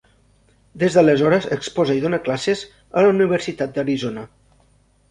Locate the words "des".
0.83-0.95